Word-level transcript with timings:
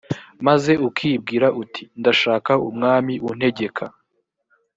maze 0.47 0.71
ukibwira 0.87 1.47
uti 1.61 1.83
ndashaka 1.99 2.51
umwami 2.69 3.13
untegeka 3.29 3.85